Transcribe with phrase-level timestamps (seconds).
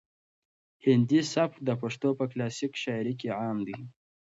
[0.85, 3.79] هندي سبک د پښتو په کلاسیک شاعري کې عام دی.